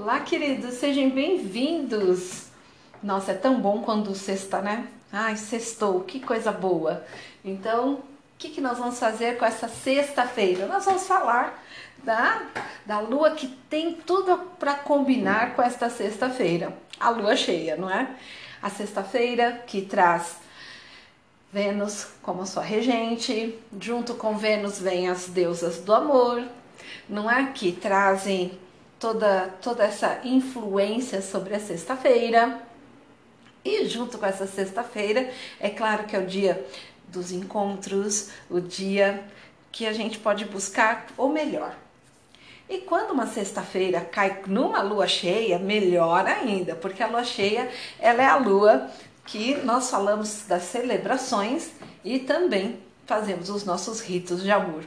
Olá, 0.00 0.20
queridos, 0.20 0.74
sejam 0.74 1.10
bem-vindos. 1.10 2.46
Nossa, 3.02 3.32
é 3.32 3.34
tão 3.34 3.60
bom 3.60 3.82
quando 3.82 4.14
sexta, 4.14 4.62
né? 4.62 4.86
Ai, 5.12 5.36
sextou, 5.36 6.02
que 6.02 6.20
coisa 6.20 6.52
boa. 6.52 7.04
Então, 7.44 7.94
o 7.94 8.02
que, 8.38 8.48
que 8.48 8.60
nós 8.60 8.78
vamos 8.78 8.96
fazer 9.00 9.36
com 9.36 9.44
essa 9.44 9.66
sexta-feira? 9.66 10.66
Nós 10.66 10.84
vamos 10.84 11.04
falar 11.04 11.60
da, 12.04 12.42
da 12.86 13.00
lua 13.00 13.32
que 13.32 13.48
tem 13.68 13.92
tudo 13.92 14.38
para 14.56 14.74
combinar 14.74 15.56
com 15.56 15.62
esta 15.62 15.90
sexta-feira, 15.90 16.72
a 17.00 17.10
lua 17.10 17.34
cheia, 17.34 17.76
não 17.76 17.90
é? 17.90 18.08
A 18.62 18.70
sexta-feira 18.70 19.64
que 19.66 19.82
traz 19.82 20.36
Vênus 21.52 22.06
como 22.22 22.46
sua 22.46 22.62
regente, 22.62 23.58
junto 23.80 24.14
com 24.14 24.38
Vênus 24.38 24.78
vem 24.78 25.08
as 25.08 25.26
deusas 25.26 25.80
do 25.80 25.92
amor, 25.92 26.44
não 27.08 27.28
é? 27.28 27.50
Que 27.52 27.72
trazem 27.72 28.56
toda, 28.98 29.54
toda 29.62 29.84
essa 29.84 30.20
influência 30.24 31.22
sobre 31.22 31.54
a 31.54 31.60
sexta-feira. 31.60 32.60
E 33.64 33.86
junto 33.86 34.18
com 34.18 34.26
essa 34.26 34.46
sexta-feira, 34.46 35.30
é 35.60 35.68
claro 35.68 36.04
que 36.04 36.16
é 36.16 36.18
o 36.18 36.26
dia 36.26 36.64
dos 37.08 37.32
encontros, 37.32 38.30
o 38.48 38.60
dia 38.60 39.24
que 39.70 39.86
a 39.86 39.92
gente 39.92 40.18
pode 40.18 40.44
buscar 40.44 41.06
o 41.16 41.28
melhor. 41.28 41.74
E 42.68 42.78
quando 42.78 43.12
uma 43.12 43.26
sexta-feira 43.26 44.00
cai 44.00 44.42
numa 44.46 44.82
lua 44.82 45.06
cheia, 45.06 45.58
melhor 45.58 46.26
ainda, 46.26 46.74
porque 46.74 47.02
a 47.02 47.06
lua 47.06 47.24
cheia 47.24 47.70
ela 47.98 48.22
é 48.22 48.26
a 48.26 48.36
lua 48.36 48.90
que 49.24 49.54
nós 49.56 49.90
falamos 49.90 50.44
das 50.46 50.64
celebrações 50.64 51.70
e 52.04 52.18
também 52.18 52.78
fazemos 53.06 53.48
os 53.48 53.64
nossos 53.64 54.00
ritos 54.00 54.42
de 54.42 54.50
amor. 54.50 54.84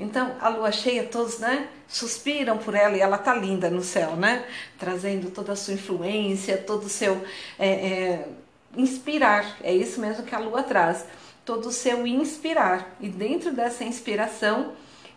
Então, 0.00 0.34
a 0.40 0.48
lua 0.48 0.72
cheia, 0.72 1.04
todos, 1.04 1.38
né, 1.38 1.68
suspiram 1.86 2.56
por 2.56 2.74
ela 2.74 2.96
e 2.96 3.00
ela 3.00 3.18
tá 3.18 3.34
linda 3.34 3.68
no 3.68 3.82
céu, 3.82 4.16
né? 4.16 4.46
Trazendo 4.78 5.30
toda 5.30 5.52
a 5.52 5.56
sua 5.56 5.74
influência, 5.74 6.56
todo 6.56 6.84
o 6.84 6.88
seu 6.88 7.22
é, 7.58 7.68
é, 7.68 8.28
inspirar. 8.76 9.58
É 9.62 9.74
isso 9.74 10.00
mesmo 10.00 10.24
que 10.24 10.34
a 10.34 10.38
lua 10.38 10.62
traz. 10.62 11.04
Todo 11.44 11.68
o 11.68 11.72
seu 11.72 12.06
inspirar. 12.06 12.96
E 12.98 13.08
dentro 13.08 13.52
dessa 13.52 13.84
inspiração, 13.84 14.72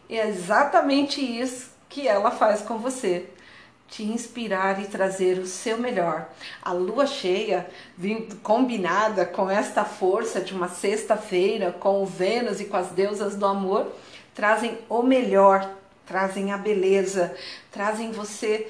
é 0.09 0.27
exatamente 0.27 1.21
isso 1.21 1.71
que 1.87 2.05
ela 2.05 2.31
faz 2.31 2.61
com 2.61 2.77
você 2.77 3.29
te 3.87 4.03
inspirar 4.03 4.81
e 4.81 4.87
trazer 4.87 5.37
o 5.37 5.45
seu 5.45 5.77
melhor. 5.77 6.27
A 6.63 6.73
lua 6.73 7.05
cheia, 7.05 7.69
combinada 8.41 9.23
com 9.23 9.47
esta 9.47 9.85
força 9.85 10.41
de 10.41 10.51
uma 10.51 10.67
sexta-feira, 10.67 11.71
com 11.71 12.01
o 12.01 12.05
Vênus 12.05 12.59
e 12.59 12.65
com 12.65 12.75
as 12.75 12.87
deusas 12.87 13.35
do 13.35 13.45
amor, 13.45 13.93
trazem 14.33 14.77
o 14.89 15.01
melhor, 15.01 15.69
trazem 16.05 16.51
a 16.51 16.57
beleza, 16.57 17.35
trazem 17.71 18.11
você 18.11 18.67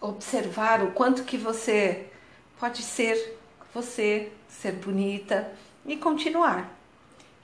observar 0.00 0.82
o 0.82 0.92
quanto 0.92 1.24
que 1.24 1.36
você 1.36 2.06
pode 2.58 2.82
ser 2.82 3.38
você, 3.74 4.30
ser 4.48 4.72
bonita 4.72 5.52
e 5.86 5.96
continuar. 5.96 6.76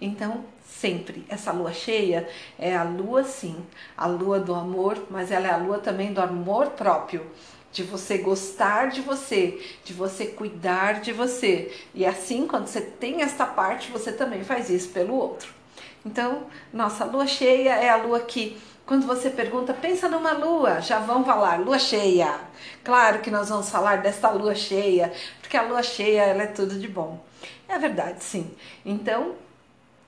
Então, 0.00 0.44
sempre, 0.66 1.24
essa 1.28 1.52
lua 1.52 1.72
cheia 1.72 2.28
é 2.58 2.76
a 2.76 2.82
lua 2.82 3.24
sim, 3.24 3.56
a 3.96 4.06
lua 4.06 4.38
do 4.38 4.54
amor, 4.54 5.06
mas 5.10 5.30
ela 5.30 5.48
é 5.48 5.50
a 5.50 5.56
lua 5.56 5.78
também 5.78 6.12
do 6.12 6.20
amor 6.20 6.70
próprio, 6.70 7.26
de 7.72 7.82
você 7.82 8.18
gostar 8.18 8.88
de 8.90 9.00
você, 9.00 9.62
de 9.84 9.92
você 9.92 10.26
cuidar 10.26 11.00
de 11.00 11.12
você. 11.12 11.72
E 11.94 12.04
assim, 12.04 12.46
quando 12.46 12.66
você 12.66 12.80
tem 12.80 13.22
esta 13.22 13.46
parte, 13.46 13.90
você 13.90 14.12
também 14.12 14.44
faz 14.44 14.68
isso 14.68 14.88
pelo 14.90 15.14
outro. 15.14 15.54
Então, 16.06 16.46
nossa 16.72 17.04
lua 17.04 17.26
cheia 17.26 17.74
é 17.74 17.88
a 17.88 17.96
lua 17.96 18.20
que 18.20 18.56
quando 18.86 19.04
você 19.04 19.28
pergunta, 19.28 19.74
pensa 19.74 20.08
numa 20.08 20.30
lua, 20.30 20.80
já 20.80 21.00
vão 21.00 21.24
falar 21.24 21.58
lua 21.58 21.80
cheia. 21.80 22.38
Claro 22.84 23.18
que 23.18 23.28
nós 23.32 23.48
vamos 23.48 23.68
falar 23.68 23.96
desta 23.96 24.30
lua 24.30 24.54
cheia, 24.54 25.12
porque 25.40 25.56
a 25.56 25.62
lua 25.62 25.82
cheia 25.82 26.22
ela 26.22 26.44
é 26.44 26.46
tudo 26.46 26.78
de 26.78 26.86
bom. 26.86 27.20
É 27.68 27.76
verdade, 27.76 28.22
sim. 28.22 28.48
Então, 28.84 29.34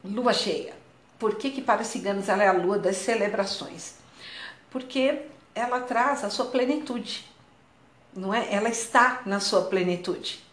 lua 0.04 0.32
cheia. 0.32 0.72
Por 1.18 1.34
que, 1.34 1.50
que 1.50 1.60
para 1.60 1.82
os 1.82 1.88
ciganos 1.88 2.28
ela 2.28 2.44
é 2.44 2.46
a 2.46 2.52
lua 2.52 2.78
das 2.78 2.98
celebrações? 2.98 3.94
Porque 4.70 5.22
ela 5.52 5.80
traz 5.80 6.22
a 6.22 6.30
sua 6.30 6.46
plenitude, 6.46 7.28
não 8.14 8.32
é? 8.32 8.54
Ela 8.54 8.68
está 8.68 9.22
na 9.26 9.40
sua 9.40 9.62
plenitude. 9.62 10.44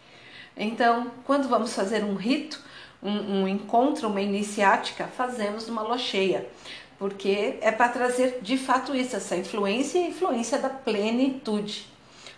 Então, 0.58 1.12
quando 1.24 1.48
vamos 1.48 1.76
fazer 1.76 2.04
um 2.04 2.16
rito, 2.16 2.60
um, 3.06 3.42
um 3.42 3.48
encontro, 3.48 4.08
uma 4.08 4.22
iniciática, 4.22 5.06
fazemos 5.08 5.68
numa 5.68 5.82
lua 5.82 5.98
cheia, 5.98 6.48
porque 6.98 7.58
é 7.62 7.72
para 7.72 7.90
trazer 7.90 8.40
de 8.42 8.58
fato 8.58 8.96
isso, 8.96 9.16
essa 9.16 9.36
influência 9.36 10.00
e 10.00 10.10
influência 10.10 10.58
da 10.58 10.70
plenitude. 10.70 11.88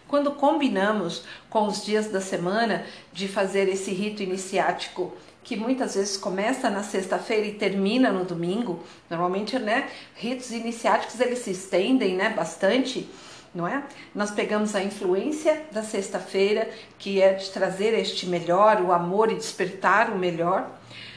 Quando 0.07 0.31
combinamos 0.31 1.23
com 1.49 1.67
os 1.67 1.83
dias 1.83 2.07
da 2.07 2.21
semana 2.21 2.85
de 3.11 3.27
fazer 3.27 3.67
esse 3.67 3.91
rito 3.91 4.23
iniciático 4.23 5.13
que 5.47 5.55
muitas 5.55 5.95
vezes 5.95 6.17
começa 6.17 6.69
na 6.69 6.83
sexta-feira 6.83 7.47
e 7.47 7.53
termina 7.53 8.11
no 8.11 8.25
domingo. 8.25 8.83
Normalmente, 9.09 9.57
né, 9.57 9.89
ritos 10.13 10.51
iniciáticos 10.51 11.21
eles 11.21 11.39
se 11.39 11.51
estendem, 11.51 12.17
né, 12.17 12.29
bastante, 12.29 13.09
não 13.57 13.67
é? 13.67 13.83
Nós 14.13 14.29
pegamos 14.29 14.75
a 14.75 14.83
influência 14.83 15.63
da 15.71 15.81
sexta-feira, 15.81 16.69
que 16.99 17.19
é 17.19 17.33
de 17.33 17.49
trazer 17.49 17.93
este 17.95 18.27
melhor, 18.27 18.79
o 18.81 18.93
amor 18.93 19.31
e 19.31 19.35
despertar 19.35 20.11
o 20.11 20.17
melhor. 20.17 20.69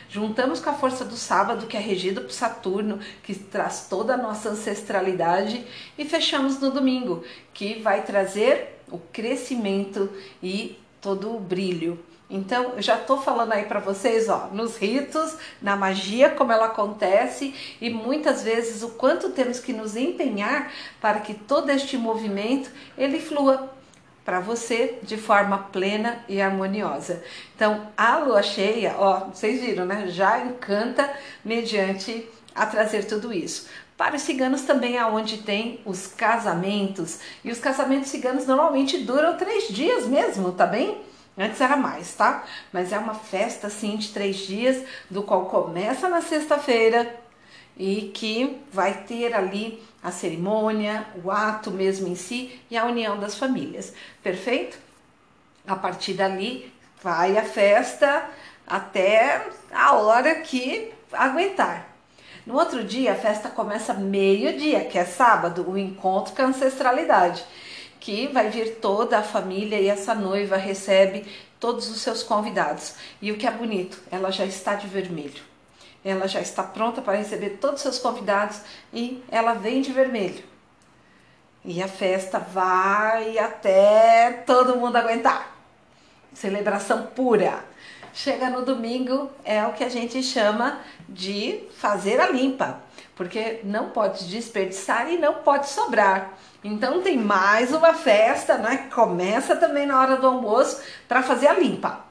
Juntamos 0.09 0.59
com 0.59 0.71
a 0.71 0.73
força 0.73 1.05
do 1.05 1.17
sábado, 1.17 1.67
que 1.67 1.77
é 1.77 1.81
regido 1.81 2.23
por 2.23 2.33
Saturno, 2.33 2.99
que 3.23 3.35
traz 3.35 3.87
toda 3.89 4.15
a 4.15 4.17
nossa 4.17 4.49
ancestralidade, 4.49 5.65
e 5.97 6.05
fechamos 6.05 6.59
no 6.59 6.71
domingo, 6.71 7.23
que 7.53 7.79
vai 7.81 8.03
trazer 8.03 8.81
o 8.91 8.99
crescimento 8.99 10.11
e 10.43 10.79
todo 11.01 11.37
o 11.37 11.39
brilho. 11.39 12.03
Então, 12.31 12.75
eu 12.77 12.83
já 12.83 12.95
estou 12.95 13.21
falando 13.21 13.53
aí 13.53 13.65
para 13.65 13.81
vocês, 13.81 14.29
ó, 14.29 14.49
nos 14.53 14.77
ritos, 14.77 15.37
na 15.61 15.75
magia, 15.75 16.31
como 16.31 16.53
ela 16.53 16.67
acontece 16.67 17.55
e 17.81 17.91
muitas 17.91 18.43
vezes 18.45 18.83
o 18.83 18.91
quanto 18.91 19.31
temos 19.31 19.59
que 19.59 19.73
nos 19.73 19.97
empenhar 19.97 20.73
para 21.01 21.19
que 21.21 21.35
todo 21.35 21.71
este 21.71 21.99
movimento 21.99 22.71
ele 22.97 23.21
flua 23.21 23.73
para 24.25 24.39
você 24.39 24.99
de 25.03 25.17
forma 25.17 25.59
plena 25.73 26.25
e 26.29 26.41
harmoniosa. 26.41 27.23
Então, 27.57 27.89
a 27.97 28.19
lua 28.19 28.43
cheia, 28.43 28.95
ó, 28.97 29.25
vocês 29.27 29.61
viram, 29.61 29.85
né? 29.85 30.07
Já 30.09 30.39
encanta 30.45 31.11
mediante 31.45 32.29
a 32.55 32.65
trazer 32.65 33.07
tudo 33.07 33.33
isso. 33.33 33.69
Para 33.97 34.17
os 34.17 34.23
ciganos 34.23 34.63
também 34.63 34.97
é 34.97 35.05
onde 35.05 35.39
tem 35.39 35.81
os 35.85 36.07
casamentos. 36.07 37.19
E 37.45 37.51
os 37.51 37.59
casamentos 37.59 38.09
ciganos 38.09 38.47
normalmente 38.47 38.99
duram 38.99 39.37
três 39.37 39.69
dias 39.69 40.07
mesmo, 40.07 40.53
tá 40.53 40.65
bem? 40.65 41.10
Antes 41.41 41.59
era 41.59 41.75
mais, 41.75 42.15
tá? 42.15 42.45
Mas 42.71 42.93
é 42.93 42.99
uma 42.99 43.15
festa 43.15 43.69
assim 43.69 43.97
de 43.97 44.11
três 44.11 44.37
dias, 44.37 44.85
do 45.09 45.23
qual 45.23 45.47
começa 45.47 46.07
na 46.07 46.21
sexta-feira 46.21 47.17
e 47.79 48.11
que 48.13 48.61
vai 48.71 48.93
ter 49.05 49.35
ali 49.35 49.83
a 50.03 50.11
cerimônia, 50.11 51.07
o 51.25 51.31
ato 51.31 51.71
mesmo 51.71 52.07
em 52.09 52.15
si 52.15 52.61
e 52.71 52.77
a 52.77 52.85
união 52.85 53.19
das 53.19 53.37
famílias. 53.37 53.95
Perfeito? 54.23 54.77
A 55.67 55.75
partir 55.75 56.13
dali 56.13 56.71
vai 57.03 57.39
a 57.39 57.43
festa 57.43 58.29
até 58.67 59.49
a 59.73 59.95
hora 59.95 60.35
que 60.43 60.93
aguentar. 61.11 61.89
No 62.45 62.55
outro 62.55 62.85
dia, 62.85 63.13
a 63.13 63.17
festa 63.17 63.49
começa 63.49 63.95
meio-dia, 63.95 64.85
que 64.85 64.99
é 64.99 65.07
sábado, 65.07 65.65
o 65.67 65.79
encontro 65.79 66.35
com 66.35 66.43
a 66.43 66.47
ancestralidade 66.47 67.43
que 68.01 68.27
vai 68.29 68.49
vir 68.49 68.77
toda 68.77 69.19
a 69.19 69.23
família 69.23 69.79
e 69.79 69.87
essa 69.87 70.15
noiva 70.15 70.57
recebe 70.57 71.27
todos 71.61 71.89
os 71.91 72.01
seus 72.01 72.23
convidados. 72.23 72.95
E 73.21 73.31
o 73.31 73.37
que 73.37 73.47
é 73.47 73.51
bonito, 73.51 74.01
ela 74.11 74.33
já 74.33 74.47
está 74.47 74.75
de 74.75 74.87
vermelho. 74.87 75.43
Ela 76.03 76.27
já 76.27 76.41
está 76.41 76.63
pronta 76.63 77.03
para 77.03 77.19
receber 77.19 77.59
todos 77.61 77.77
os 77.77 77.83
seus 77.83 77.99
convidados 77.99 78.63
e 78.93 79.23
ela 79.31 79.53
vem 79.53 79.83
de 79.83 79.93
vermelho. 79.93 80.43
E 81.63 81.83
a 81.83 81.89
festa 81.89 82.39
vai 82.39 83.39
até 83.39 84.43
todo 84.47 84.77
mundo 84.77 84.97
aguentar. 84.97 85.55
Celebração 86.33 87.09
pura. 87.09 87.63
Chega 88.15 88.49
no 88.49 88.65
domingo, 88.65 89.31
é 89.45 89.65
o 89.67 89.75
que 89.75 89.85
a 89.85 89.89
gente 89.89 90.23
chama 90.23 90.81
de 91.09 91.63
fazer 91.77 92.19
a 92.19 92.31
limpa, 92.31 92.81
porque 93.15 93.61
não 93.63 93.91
pode 93.91 94.29
desperdiçar 94.29 95.13
e 95.13 95.19
não 95.19 95.35
pode 95.35 95.69
sobrar. 95.69 96.37
Então 96.63 97.01
tem 97.01 97.17
mais 97.17 97.73
uma 97.73 97.95
festa, 97.95 98.59
né? 98.59 98.77
Que 98.77 98.95
começa 98.95 99.57
também 99.57 99.87
na 99.87 99.99
hora 99.99 100.17
do 100.17 100.27
almoço 100.27 100.83
para 101.09 101.23
fazer 101.23 101.47
a 101.47 101.55
limpa. 101.55 102.05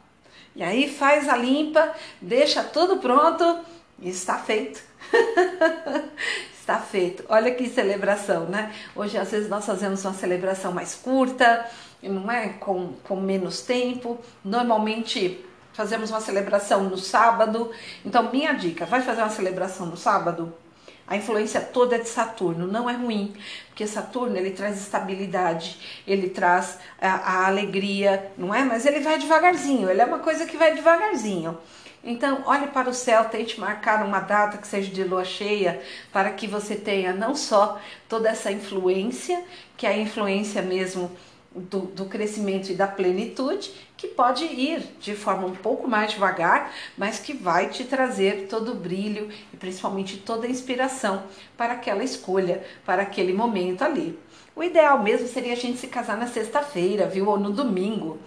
E 0.56 0.64
aí 0.64 0.90
faz 0.90 1.30
a 1.30 1.38
limpa, 1.38 1.94
deixa 2.20 2.64
tudo 2.64 2.98
pronto 2.98 3.60
e 4.00 4.10
está 4.10 4.38
feito. 4.38 4.82
está 6.60 6.78
feito. 6.80 7.24
Olha 7.30 7.54
que 7.54 7.70
celebração, 7.70 8.46
né? 8.46 8.74
Hoje 8.96 9.18
às 9.18 9.30
vezes 9.30 9.50
nós 9.50 9.66
fazemos 9.66 10.04
uma 10.04 10.14
celebração 10.14 10.72
mais 10.72 10.96
curta, 10.96 11.66
não 12.02 12.30
é 12.32 12.50
com, 12.50 12.94
com 13.04 13.16
menos 13.18 13.62
tempo. 13.62 14.20
Normalmente 14.44 15.46
fazemos 15.74 16.10
uma 16.10 16.22
celebração 16.22 16.84
no 16.86 16.98
sábado. 16.98 17.72
Então 18.04 18.32
minha 18.32 18.54
dica, 18.54 18.86
vai 18.86 19.02
fazer 19.02 19.22
uma 19.22 19.30
celebração 19.30 19.86
no 19.86 19.96
sábado? 19.96 20.52
A 21.10 21.18
influência 21.18 21.60
toda 21.60 21.96
é 21.96 22.00
de 22.00 22.08
Saturno, 22.08 22.68
não 22.68 22.88
é 22.88 22.94
ruim, 22.94 23.34
porque 23.68 23.88
Saturno 23.88 24.38
ele 24.38 24.52
traz 24.52 24.78
estabilidade, 24.78 26.04
ele 26.06 26.30
traz 26.30 26.78
a, 27.02 27.10
a 27.10 27.48
alegria, 27.48 28.32
não 28.38 28.54
é? 28.54 28.64
Mas 28.64 28.86
ele 28.86 29.00
vai 29.00 29.18
devagarzinho, 29.18 29.90
ele 29.90 30.02
é 30.02 30.06
uma 30.06 30.20
coisa 30.20 30.46
que 30.46 30.56
vai 30.56 30.76
devagarzinho. 30.76 31.58
Então, 32.04 32.44
olhe 32.46 32.68
para 32.68 32.90
o 32.90 32.94
céu, 32.94 33.26
tente 33.26 33.60
marcar 33.60 34.06
uma 34.06 34.20
data 34.20 34.60
que 34.60 34.68
seja 34.68 34.92
de 34.92 35.04
lua 35.04 35.26
cheia, 35.26 35.82
para 36.14 36.30
que 36.30 36.48
você 36.48 36.76
tenha 36.76 37.12
não 37.12 37.36
só 37.36 37.82
toda 38.08 38.30
essa 38.30 38.52
influência, 38.52 39.44
que 39.76 39.88
é 39.88 39.90
a 39.90 39.98
influência 39.98 40.62
mesmo 40.62 41.12
do, 41.54 41.82
do, 41.82 42.06
crescimento 42.06 42.72
e 42.72 42.76
da 42.76 42.88
plenitude, 42.88 43.72
que 43.98 44.08
pode 44.08 44.46
ir 44.46 44.82
de 45.00 45.16
forma 45.16 45.48
um 45.48 45.56
pouco 45.56 45.88
mais 45.88 46.12
devagar, 46.12 46.72
mas 46.98 47.20
que 47.20 47.34
vai 47.34 47.70
te 47.70 47.84
trazer 47.84 48.48
todo 48.48 48.74
o 48.74 48.76
brilho 48.76 49.30
e 49.52 49.58
principalmente 49.58 50.18
toda 50.18 50.46
a 50.46 50.50
inspiração 50.50 51.24
para 51.58 51.74
aquela 51.74 52.04
escolha, 52.04 52.64
para 52.86 53.02
aquele 53.02 53.34
momento 53.34 53.84
ali. 53.84 54.18
O 54.56 54.64
ideal 54.64 55.02
mesmo 55.02 55.28
seria 55.28 55.54
a 55.54 55.56
gente 55.56 55.80
se 55.80 55.88
casar 55.88 56.18
na 56.18 56.28
sexta-feira, 56.28 57.08
viu? 57.08 57.28
Ou 57.28 57.40
no 57.40 57.52
domingo. 57.52 58.20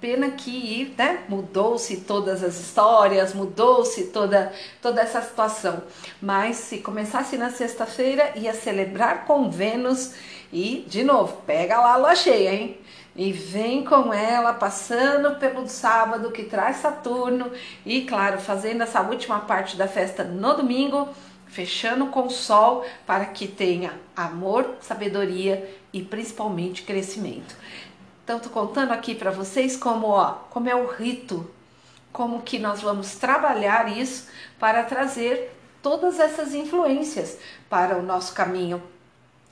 Pena 0.00 0.30
que 0.30 0.94
né, 0.96 1.24
mudou-se 1.28 1.98
todas 1.98 2.42
as 2.42 2.58
histórias, 2.58 3.34
mudou-se 3.34 4.04
toda, 4.06 4.50
toda 4.80 5.02
essa 5.02 5.20
situação. 5.20 5.82
Mas 6.22 6.56
se 6.56 6.78
começasse 6.78 7.36
na 7.36 7.50
sexta-feira, 7.50 8.32
ia 8.36 8.54
celebrar 8.54 9.26
com 9.26 9.50
Vênus 9.50 10.14
e, 10.50 10.86
de 10.88 11.04
novo, 11.04 11.42
pega 11.46 11.78
lá 11.78 11.94
a 11.94 11.96
lua 11.96 12.14
cheia, 12.14 12.54
hein? 12.54 12.78
E 13.14 13.30
vem 13.32 13.84
com 13.84 14.12
ela 14.12 14.54
passando 14.54 15.38
pelo 15.38 15.68
sábado 15.68 16.30
que 16.30 16.44
traz 16.44 16.76
Saturno 16.76 17.50
e, 17.84 18.02
claro, 18.02 18.38
fazendo 18.38 18.82
essa 18.82 19.02
última 19.02 19.40
parte 19.40 19.76
da 19.76 19.86
festa 19.86 20.24
no 20.24 20.54
domingo, 20.54 21.08
fechando 21.46 22.06
com 22.06 22.26
o 22.26 22.30
Sol 22.30 22.86
para 23.06 23.26
que 23.26 23.46
tenha 23.46 23.92
amor, 24.16 24.76
sabedoria 24.80 25.68
e 25.92 26.00
principalmente 26.00 26.82
crescimento. 26.82 27.54
Então, 28.30 28.38
tô 28.38 28.48
contando 28.48 28.92
aqui 28.92 29.12
para 29.12 29.32
vocês 29.32 29.76
como, 29.76 30.06
ó, 30.06 30.34
como 30.50 30.68
é 30.68 30.74
o 30.76 30.86
rito, 30.86 31.50
como 32.12 32.42
que 32.42 32.60
nós 32.60 32.80
vamos 32.80 33.16
trabalhar 33.16 33.90
isso 33.98 34.28
para 34.56 34.84
trazer 34.84 35.52
todas 35.82 36.20
essas 36.20 36.54
influências 36.54 37.36
para 37.68 37.98
o 37.98 38.02
nosso 38.02 38.32
caminho 38.32 38.80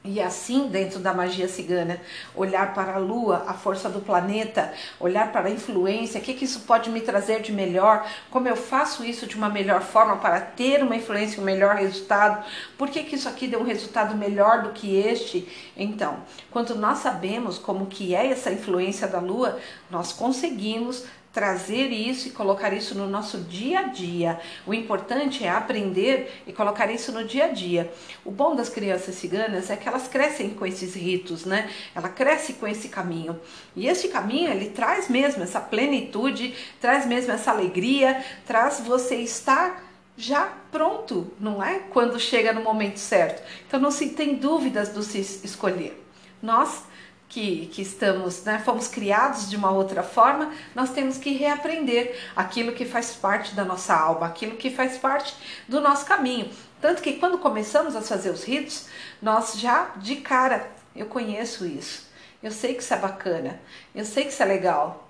e 0.09 0.21
assim, 0.21 0.69
dentro 0.69 0.99
da 0.99 1.13
magia 1.13 1.47
cigana, 1.47 2.01
olhar 2.35 2.73
para 2.73 2.95
a 2.95 2.99
lua, 2.99 3.45
a 3.47 3.53
força 3.53 3.91
do 3.91 4.01
planeta, 4.01 4.73
olhar 4.99 5.31
para 5.31 5.49
a 5.49 5.51
influência, 5.51 6.19
o 6.19 6.23
que, 6.25 6.33
que 6.33 6.47
isso 6.47 6.61
pode 6.61 6.89
me 6.89 7.03
trazer 7.03 7.43
de 7.43 7.53
melhor, 7.53 8.09
como 8.31 8.49
eu 8.49 8.57
faço 8.57 9.05
isso 9.05 9.27
de 9.27 9.37
uma 9.37 9.51
melhor 9.51 9.83
forma 9.83 10.17
para 10.17 10.41
ter 10.41 10.83
uma 10.83 10.97
influência, 10.97 11.43
um 11.43 11.45
melhor 11.45 11.77
resultado, 11.77 12.43
por 12.79 12.89
que, 12.89 13.03
que 13.05 13.17
isso 13.17 13.29
aqui 13.29 13.47
deu 13.47 13.61
um 13.61 13.65
resultado 13.65 14.17
melhor 14.17 14.63
do 14.63 14.71
que 14.71 14.97
este? 14.97 15.47
Então, 15.77 16.21
quando 16.51 16.75
nós 16.75 16.99
sabemos 16.99 17.59
como 17.59 17.87
que 17.87 18.15
é 18.15 18.29
essa 18.29 18.51
influência 18.51 19.07
da 19.07 19.21
lua, 19.21 19.59
nós 19.91 20.13
conseguimos 20.13 21.05
trazer 21.33 21.89
isso 21.89 22.29
e 22.29 22.31
colocar 22.31 22.73
isso 22.73 22.95
no 22.95 23.07
nosso 23.07 23.39
dia 23.39 23.81
a 23.81 23.83
dia. 23.85 24.41
O 24.67 24.73
importante 24.73 25.45
é 25.45 25.49
aprender 25.49 26.43
e 26.47 26.53
colocar 26.53 26.91
isso 26.91 27.13
no 27.13 27.25
dia 27.25 27.45
a 27.45 27.49
dia. 27.49 27.93
O 28.25 28.31
bom 28.31 28.57
das 28.57 28.69
crianças 28.69 29.15
ciganas 29.15 29.71
é 29.71 29.77
que 29.77 29.89
elas 29.89 30.09
crescem 30.09 30.51
com 30.51 30.67
esses 30.67 30.95
ritos, 30.95 31.45
né? 31.45 31.71
Ela 31.95 32.09
cresce 32.09 32.55
com 32.55 32.67
esse 32.67 32.89
caminho. 32.89 33.39
E 33.77 33.87
esse 33.87 34.09
caminho, 34.09 34.51
ele 34.51 34.71
traz 34.71 35.09
mesmo 35.09 35.43
essa 35.43 35.61
plenitude, 35.61 36.55
traz 36.81 37.07
mesmo 37.07 37.33
essa 37.33 37.51
alegria, 37.51 38.25
traz 38.47 38.81
você 38.81 39.17
estar 39.17 39.85
já 40.17 40.53
pronto, 40.73 41.33
não 41.39 41.63
é? 41.63 41.79
Quando 41.91 42.19
chega 42.19 42.53
no 42.53 42.63
momento 42.63 42.99
certo. 42.99 43.43
Então 43.67 43.79
não 43.79 43.93
se 43.93 44.11
tem 44.11 44.35
dúvidas 44.35 44.89
do 44.89 45.03
se 45.03 45.21
escolher. 45.45 46.05
Nós 46.43 46.88
que, 47.29 47.67
que 47.67 47.83
estamos, 47.83 48.43
né, 48.45 48.59
fomos 48.65 48.89
criados 48.89 49.51
de 49.51 49.57
uma 49.57 49.71
outra 49.71 50.03
forma, 50.03 50.53
nós 50.75 50.91
temos 50.91 51.19
que 51.19 51.33
reaprender 51.33 52.19
aquilo 52.35 52.73
que 52.73 52.85
faz 52.85 53.15
parte 53.15 53.55
da 53.55 53.65
nossa 53.65 53.95
alma, 53.95 54.27
aquilo 54.27 54.57
que 54.57 54.71
faz 54.71 54.97
parte 54.97 55.35
do 55.69 55.81
nosso 55.81 56.07
caminho. 56.07 56.51
Tanto 56.81 57.03
que 57.03 57.15
quando 57.15 57.39
começamos 57.39 57.95
a 57.95 58.01
fazer 58.01 58.31
os 58.31 58.45
ritos, 58.45 58.87
nós 59.21 59.59
já 59.59 59.91
de 59.97 60.17
cara, 60.17 60.71
eu 60.97 61.07
conheço 61.07 61.67
isso, 61.67 62.09
eu 62.43 62.51
sei 62.51 62.75
que 62.75 62.83
isso 62.83 62.95
é 62.95 62.99
bacana, 62.99 63.61
eu 63.95 64.05
sei 64.05 64.25
que 64.25 64.31
isso 64.31 64.43
é 64.43 64.47
legal. 64.47 65.09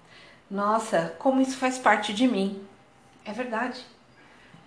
Nossa, 0.51 1.15
como 1.19 1.43
isso 1.43 1.57
faz 1.59 1.79
parte 1.79 2.13
de 2.15 2.27
mim. 2.27 2.67
É 3.25 3.33
verdade. 3.33 3.85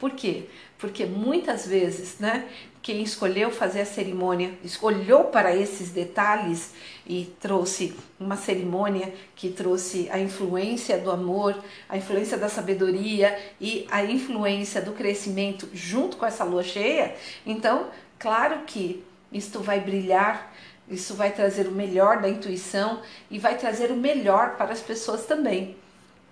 Por 0.02 0.14
quê? 0.14 0.46
Porque 0.80 1.06
muitas 1.06 1.68
vezes, 1.68 2.18
né, 2.18 2.50
quem 2.82 3.04
escolheu 3.04 3.52
fazer 3.52 3.82
a 3.82 3.86
cerimônia 3.86 4.52
olhou 4.82 5.26
para 5.26 5.56
esses 5.56 5.92
detalhes 5.92 6.72
e 7.06 7.32
trouxe 7.40 7.94
uma 8.20 8.36
cerimônia 8.36 9.14
que 9.36 9.50
trouxe 9.50 10.10
a 10.10 10.18
influência 10.18 10.98
do 10.98 11.12
amor, 11.12 11.56
a 11.88 11.98
influência 11.98 12.36
da 12.36 12.50
sabedoria 12.50 13.40
e 13.62 13.88
a 13.92 14.04
influência 14.04 14.82
do 14.82 14.94
crescimento 14.94 15.70
junto 15.72 16.18
com 16.18 16.26
essa 16.26 16.44
lua 16.44 16.64
cheia. 16.64 17.16
Então, 17.46 17.92
claro 18.18 18.62
que 18.66 19.04
isto 19.32 19.60
vai 19.60 19.82
brilhar, 19.82 20.52
isso 20.90 21.14
vai 21.14 21.32
trazer 21.32 21.68
o 21.68 21.72
melhor 21.72 22.20
da 22.20 22.28
intuição 22.28 23.04
e 23.30 23.38
vai 23.38 23.56
trazer 23.56 23.92
o 23.92 23.96
melhor 23.96 24.58
para 24.58 24.74
as 24.74 24.82
pessoas 24.82 25.28
também. 25.28 25.78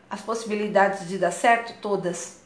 As 0.09 0.21
possibilidades 0.21 1.07
de 1.07 1.19
dar 1.19 1.29
certo, 1.29 1.79
todas, 1.79 2.38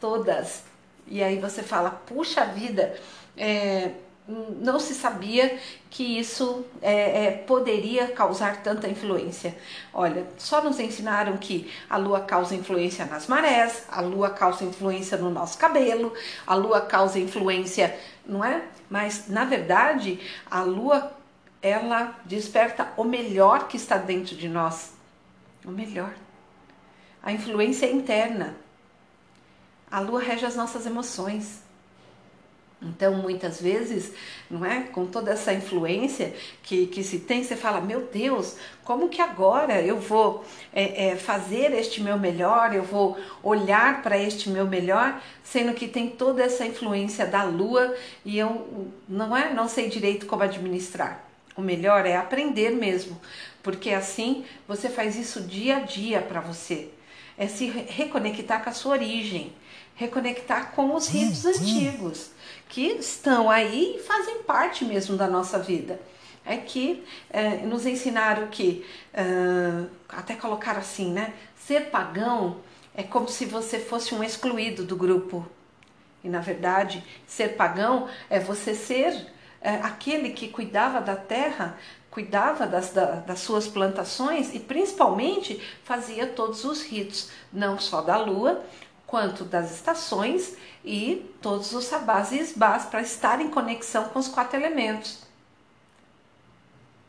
todas. 0.00 0.62
E 1.06 1.22
aí 1.22 1.38
você 1.38 1.62
fala, 1.62 1.90
puxa 1.90 2.44
vida, 2.44 2.98
é, 3.36 3.92
não 4.28 4.80
se 4.80 4.94
sabia 4.94 5.58
que 5.88 6.18
isso 6.18 6.64
é, 6.82 7.26
é, 7.26 7.30
poderia 7.30 8.08
causar 8.08 8.62
tanta 8.62 8.88
influência. 8.88 9.56
Olha, 9.94 10.26
só 10.36 10.62
nos 10.62 10.80
ensinaram 10.80 11.36
que 11.36 11.72
a 11.88 11.96
lua 11.96 12.20
causa 12.20 12.54
influência 12.54 13.06
nas 13.06 13.28
marés, 13.28 13.84
a 13.88 14.00
lua 14.00 14.30
causa 14.30 14.64
influência 14.64 15.16
no 15.16 15.30
nosso 15.30 15.56
cabelo, 15.58 16.12
a 16.46 16.54
lua 16.54 16.80
causa 16.80 17.18
influência, 17.18 17.96
não 18.26 18.44
é? 18.44 18.62
Mas 18.90 19.28
na 19.28 19.44
verdade, 19.44 20.18
a 20.50 20.62
lua 20.62 21.12
ela 21.62 22.18
desperta 22.24 22.92
o 22.96 23.04
melhor 23.04 23.68
que 23.68 23.76
está 23.76 23.96
dentro 23.96 24.36
de 24.36 24.48
nós, 24.48 24.92
o 25.64 25.70
melhor. 25.70 26.12
A 27.22 27.32
influência 27.32 27.86
é 27.86 27.92
interna. 27.92 28.56
A 29.90 30.00
lua 30.00 30.20
rege 30.20 30.44
as 30.44 30.56
nossas 30.56 30.86
emoções. 30.86 31.66
Então, 32.82 33.14
muitas 33.14 33.60
vezes, 33.60 34.12
não 34.50 34.64
é? 34.64 34.82
Com 34.82 35.06
toda 35.06 35.32
essa 35.32 35.52
influência 35.52 36.34
que, 36.62 36.86
que 36.86 37.02
se 37.02 37.20
tem, 37.20 37.42
você 37.42 37.56
fala: 37.56 37.80
Meu 37.80 38.02
Deus, 38.02 38.56
como 38.84 39.08
que 39.08 39.22
agora 39.22 39.80
eu 39.80 39.98
vou 39.98 40.44
é, 40.74 41.08
é, 41.08 41.16
fazer 41.16 41.72
este 41.72 42.02
meu 42.02 42.18
melhor, 42.18 42.74
eu 42.74 42.82
vou 42.82 43.18
olhar 43.42 44.02
para 44.02 44.18
este 44.18 44.50
meu 44.50 44.66
melhor, 44.66 45.22
sendo 45.42 45.72
que 45.72 45.88
tem 45.88 46.10
toda 46.10 46.42
essa 46.42 46.66
influência 46.66 47.26
da 47.26 47.44
lua 47.44 47.94
e 48.24 48.38
eu 48.38 48.92
não 49.08 49.34
é? 49.34 49.54
Não 49.54 49.68
sei 49.68 49.88
direito 49.88 50.26
como 50.26 50.42
administrar. 50.42 51.24
O 51.56 51.62
melhor 51.62 52.04
é 52.04 52.16
aprender 52.16 52.70
mesmo, 52.72 53.18
porque 53.62 53.90
assim 53.90 54.44
você 54.68 54.90
faz 54.90 55.16
isso 55.16 55.40
dia 55.40 55.78
a 55.78 55.80
dia 55.80 56.20
para 56.20 56.40
você. 56.40 56.90
É 57.38 57.46
se 57.46 57.66
reconectar 57.66 58.62
com 58.62 58.68
a 58.68 58.72
sua 58.74 58.92
origem, 58.92 59.52
reconectar 59.96 60.72
com 60.72 60.94
os 60.94 61.08
ritos 61.08 61.44
antigos 61.44 62.30
que 62.68 62.86
estão 62.92 63.50
aí 63.50 63.96
e 63.96 64.02
fazem 64.02 64.42
parte 64.42 64.84
mesmo 64.84 65.16
da 65.16 65.26
nossa 65.26 65.58
vida. 65.58 65.98
É 66.44 66.56
que 66.56 67.02
é, 67.28 67.56
nos 67.66 67.86
ensinaram 67.86 68.46
que, 68.46 68.86
uh, 69.12 69.88
até 70.08 70.36
colocar 70.36 70.76
assim, 70.76 71.12
né? 71.12 71.34
Ser 71.58 71.90
pagão 71.90 72.58
é 72.94 73.02
como 73.02 73.28
se 73.28 73.44
você 73.44 73.80
fosse 73.80 74.14
um 74.14 74.22
excluído 74.22 74.84
do 74.84 74.94
grupo. 74.94 75.44
E 76.22 76.28
na 76.28 76.40
verdade, 76.40 77.02
ser 77.26 77.56
pagão 77.56 78.08
é 78.30 78.38
você 78.38 78.74
ser 78.74 79.26
é, 79.60 79.74
aquele 79.76 80.30
que 80.30 80.48
cuidava 80.48 81.00
da 81.00 81.16
terra, 81.16 81.76
cuidava 82.10 82.66
das, 82.66 82.92
da, 82.92 83.16
das 83.16 83.40
suas 83.40 83.66
plantações 83.66 84.54
e 84.54 84.60
principalmente 84.60 85.60
fazia 85.84 86.26
todos 86.26 86.64
os 86.64 86.82
ritos, 86.82 87.30
não 87.52 87.78
só 87.78 88.00
da 88.00 88.16
lua, 88.16 88.64
quanto 89.06 89.44
das 89.44 89.72
estações 89.72 90.56
e 90.84 91.30
todos 91.40 91.72
os 91.72 91.84
sabás 91.84 92.32
e 92.32 92.38
esbás 92.38 92.84
para 92.86 93.00
estar 93.00 93.40
em 93.40 93.48
conexão 93.48 94.08
com 94.08 94.18
os 94.18 94.28
quatro 94.28 94.58
elementos. 94.58 95.20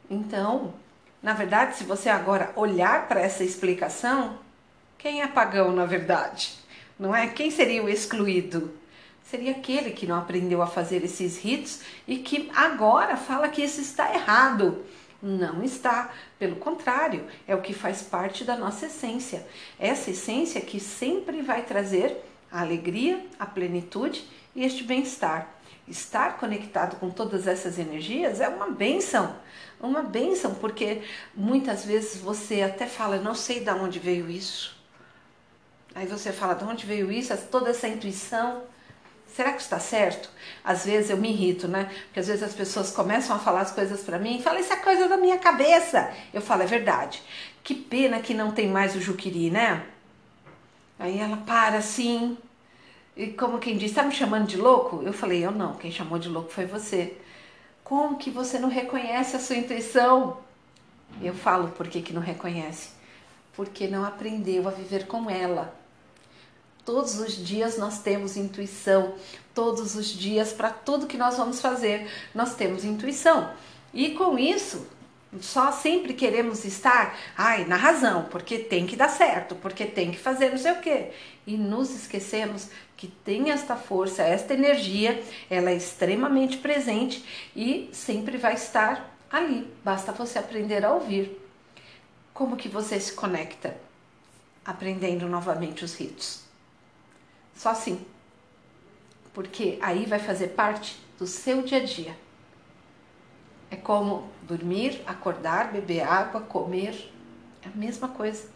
Então, 0.10 0.74
na 1.22 1.34
verdade, 1.34 1.76
se 1.76 1.84
você 1.84 2.10
agora 2.10 2.52
olhar 2.56 3.08
para 3.08 3.20
essa 3.20 3.44
explicação, 3.44 4.38
quem 4.98 5.22
é 5.22 5.28
pagão 5.28 5.72
na 5.72 5.86
verdade? 5.86 6.54
Não 7.00 7.16
é? 7.16 7.28
Quem 7.28 7.52
seria 7.52 7.84
o 7.84 7.90
excluído? 7.90 8.74
Seria 9.24 9.52
aquele 9.52 9.92
que 9.92 10.08
não 10.08 10.18
aprendeu 10.18 10.62
a 10.62 10.68
fazer 10.68 11.04
esses 11.04 11.38
ritos 11.38 11.82
e 12.08 12.18
que 12.18 12.50
agora 12.56 13.18
fala 13.18 13.50
que 13.50 13.62
isso 13.62 13.82
está 13.82 14.14
errado. 14.14 14.86
Não 15.22 15.64
está, 15.64 16.14
pelo 16.38 16.58
contrário, 16.58 17.26
é 17.48 17.56
o 17.56 17.62
que 17.62 17.74
faz 17.74 18.04
parte 18.04 18.44
da 18.44 18.56
nossa 18.56 18.86
essência. 18.86 19.46
Essa 19.80 20.12
essência 20.12 20.62
que 20.62 20.80
sempre 20.80 21.42
vai 21.42 21.64
trazer 21.64 22.24
a 22.52 22.62
alegria, 22.62 23.26
a 23.40 23.46
plenitude 23.46 24.28
e 24.56 24.64
este 24.64 24.84
bem-estar. 24.84 25.56
estar 25.88 26.38
conectado 26.38 27.00
com 27.00 27.10
todas 27.10 27.48
essas 27.48 27.80
energias 27.80 28.42
é 28.42 28.50
uma 28.50 28.70
benção, 28.70 29.38
uma 29.80 30.02
benção, 30.02 30.54
porque 30.56 31.02
muitas 31.34 31.86
vezes 31.86 32.20
você 32.20 32.62
até 32.62 32.86
fala, 32.86 33.18
não 33.18 33.34
sei 33.34 33.62
de 33.62 33.72
onde 33.72 33.98
veio 33.98 34.30
isso. 34.30 34.76
Aí 35.96 36.06
você 36.06 36.32
fala, 36.32 36.54
de 36.54 36.64
onde 36.64 36.86
veio 36.86 37.12
isso? 37.12 37.36
Toda 37.50 37.70
essa 37.70 37.88
intuição. 37.88 38.64
Será 39.38 39.54
que 39.54 39.62
está 39.62 39.80
certo? 39.80 40.32
Às 40.64 40.84
vezes 40.84 41.12
eu 41.12 41.18
me 41.18 41.30
irrito, 41.30 41.68
né? 41.68 41.92
Porque 42.06 42.20
às 42.20 42.26
vezes 42.26 42.42
as 42.42 42.56
pessoas 42.56 42.90
começam 42.90 43.36
a 43.36 43.40
falar 43.40 43.62
as 43.62 43.72
coisas 43.72 44.02
para 44.02 44.18
mim 44.18 44.38
e 44.38 44.42
falam, 44.42 44.60
isso 44.60 44.74
é 44.74 44.78
coisa 44.78 45.08
da 45.08 45.16
minha 45.16 45.38
cabeça. 45.38 46.12
Eu 46.34 46.42
falo, 46.42 46.64
é 46.64 46.66
verdade. 46.66 47.22
Que 47.64 47.76
pena 47.76 48.20
que 48.20 48.34
não 48.34 48.50
tem 48.52 48.68
mais 48.68 48.96
o 48.96 49.00
Juquiri, 49.00 49.52
né? 49.52 49.86
Aí 50.98 51.20
ela 51.20 51.38
para 51.38 51.78
assim, 51.78 52.36
e 53.16 53.28
como 53.28 53.60
quem 53.60 53.78
diz, 53.78 53.92
tá 53.92 54.02
me 54.02 54.12
chamando 54.12 54.48
de 54.48 54.58
louco? 54.58 55.04
Eu 55.04 55.14
falei, 55.14 55.46
eu 55.46 55.52
não, 55.52 55.76
quem 55.76 55.92
chamou 55.92 56.18
de 56.18 56.30
louco 56.30 56.50
foi 56.50 56.66
você. 56.66 57.16
Como 57.84 58.18
que 58.18 58.32
você 58.32 58.58
não 58.58 58.70
reconhece 58.70 59.36
a 59.36 59.40
sua 59.40 59.58
intuição? 59.58 60.38
Eu 61.22 61.36
falo 61.36 61.68
por 61.68 61.88
que, 61.88 62.02
que 62.02 62.12
não 62.12 62.24
reconhece. 62.24 62.90
Porque 63.56 63.86
não 63.86 64.04
aprendeu 64.04 64.68
a 64.68 64.72
viver 64.72 65.06
com 65.06 65.30
ela. 65.30 65.76
Todos 66.88 67.20
os 67.20 67.46
dias 67.46 67.78
nós 67.78 68.00
temos 68.00 68.38
intuição, 68.38 69.14
todos 69.54 69.98
os 69.98 70.08
dias, 70.08 70.54
para 70.54 70.70
tudo 70.70 71.06
que 71.06 71.18
nós 71.18 71.36
vamos 71.36 71.60
fazer, 71.60 72.10
nós 72.34 72.56
temos 72.56 72.86
intuição. 72.86 73.52
E 73.94 74.12
com 74.12 74.40
isso, 74.40 74.88
só 75.42 75.70
sempre 75.74 76.14
queremos 76.14 76.64
estar, 76.64 77.14
ai, 77.38 77.66
na 77.66 77.76
razão, 77.76 78.24
porque 78.32 78.58
tem 78.58 78.88
que 78.88 78.96
dar 78.96 79.10
certo, 79.10 79.54
porque 79.56 79.86
tem 79.86 80.12
que 80.12 80.18
fazer 80.18 80.52
não 80.52 80.58
sei 80.58 80.72
o 80.72 80.80
quê. 80.80 81.12
E 81.46 81.58
nos 81.58 81.94
esquecemos 81.94 82.70
que 82.96 83.08
tem 83.08 83.52
esta 83.52 83.76
força, 83.76 84.24
esta 84.24 84.54
energia, 84.54 85.22
ela 85.50 85.72
é 85.72 85.76
extremamente 85.76 86.56
presente 86.56 87.52
e 87.54 87.90
sempre 87.92 88.38
vai 88.38 88.54
estar 88.54 89.14
ali. 89.30 89.70
Basta 89.84 90.14
você 90.14 90.40
aprender 90.40 90.86
a 90.86 90.94
ouvir. 90.94 91.38
Como 92.34 92.56
que 92.56 92.70
você 92.70 92.98
se 92.98 93.12
conecta? 93.12 93.76
Aprendendo 94.64 95.28
novamente 95.28 95.84
os 95.84 95.94
ritos. 95.94 96.47
Só 97.58 97.72
assim. 97.72 98.06
Porque 99.34 99.78
aí 99.82 100.06
vai 100.06 100.20
fazer 100.20 100.50
parte 100.50 100.98
do 101.18 101.26
seu 101.26 101.64
dia 101.64 101.80
a 101.80 101.84
dia. 101.84 102.16
É 103.70 103.76
como 103.76 104.30
dormir, 104.44 105.02
acordar, 105.06 105.72
beber 105.72 106.02
água, 106.02 106.42
comer. 106.42 107.12
É 107.64 107.68
a 107.68 107.78
mesma 107.78 108.08
coisa. 108.08 108.48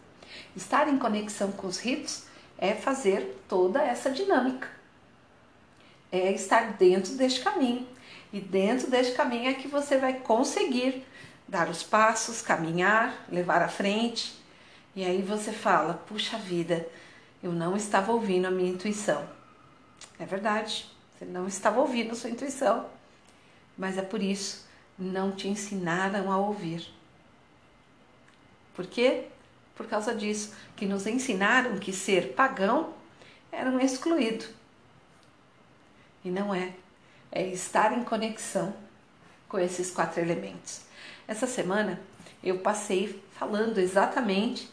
Estar 0.56 0.88
em 0.88 0.98
conexão 0.98 1.52
com 1.52 1.68
os 1.68 1.80
ritos 1.80 2.26
é 2.58 2.74
fazer 2.74 3.44
toda 3.50 3.82
essa 3.82 4.10
dinâmica. 4.12 4.70
É 6.12 6.32
estar 6.32 6.74
dentro 6.74 7.16
deste 7.16 7.42
caminho. 7.42 7.88
E 8.32 8.40
dentro 8.40 8.90
deste 8.90 9.14
caminho 9.14 9.50
é 9.50 9.54
que 9.54 9.68
você 9.68 9.98
vai 9.98 10.14
conseguir 10.14 11.06
dar 11.48 11.70
os 11.70 11.84
passos, 11.84 12.42
caminhar, 12.42 13.26
levar 13.30 13.62
à 13.62 13.68
frente. 13.68 14.40
E 14.96 15.04
aí 15.04 15.22
você 15.22 15.52
fala: 15.52 15.96
puxa 16.08 16.38
vida, 16.38 16.88
eu 17.42 17.52
não 17.52 17.76
estava 17.76 18.12
ouvindo 18.12 18.46
a 18.46 18.52
minha 18.52 18.72
intuição. 18.72 19.28
É 20.20 20.26
verdade, 20.26 20.90
você 21.18 21.26
não 21.26 21.48
estava 21.48 21.80
ouvindo 21.80 22.12
a 22.12 22.16
sua 22.16 22.30
intuição, 22.30 22.88
mas 23.78 23.98
é 23.98 24.02
por 24.02 24.22
isso 24.22 24.66
não 24.98 25.32
te 25.32 25.48
ensinaram 25.48 26.32
a 26.32 26.38
ouvir. 26.38 26.94
Por 28.76 28.86
quê? 28.86 29.26
Por 29.76 29.88
causa 29.88 30.14
disso, 30.14 30.54
que 30.76 30.86
nos 30.86 31.08
ensinaram 31.08 31.78
que 31.80 31.92
ser 31.92 32.34
pagão 32.34 32.94
era 33.52 33.70
um 33.70 33.80
excluído. 33.80 34.46
E 36.24 36.30
não 36.30 36.54
é. 36.54 36.74
É 37.32 37.48
estar 37.48 37.98
em 37.98 38.04
conexão 38.04 38.76
com 39.48 39.58
esses 39.58 39.90
quatro 39.90 40.22
elementos. 40.22 40.82
Essa 41.28 41.48
semana 41.48 42.00
eu 42.44 42.60
passei 42.60 43.24
falando 43.32 43.80
exatamente 43.80 44.70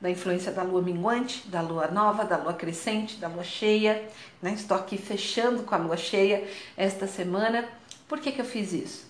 da 0.00 0.08
influência 0.08 0.52
da 0.52 0.62
lua 0.62 0.80
minguante, 0.80 1.48
da 1.48 1.60
lua 1.60 1.88
nova, 1.88 2.24
da 2.24 2.36
lua 2.36 2.54
crescente, 2.54 3.16
da 3.16 3.28
lua 3.28 3.42
cheia. 3.42 4.08
Né? 4.40 4.52
Estou 4.52 4.76
aqui 4.76 4.96
fechando 4.96 5.64
com 5.64 5.74
a 5.74 5.78
lua 5.78 5.96
cheia 5.96 6.48
esta 6.76 7.06
semana. 7.06 7.68
Por 8.06 8.20
que, 8.20 8.32
que 8.32 8.40
eu 8.40 8.44
fiz 8.44 8.72
isso? 8.72 9.06